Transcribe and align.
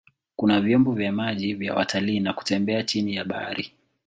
Kuna 0.35 0.61
vyombo 0.61 0.91
vya 0.93 1.11
maji 1.11 1.53
vya 1.53 1.75
watalii 1.75 2.19
na 2.19 2.33
kutembea 2.33 2.83
chini 2.83 3.15
ya 3.15 3.25
bahari. 3.25 3.71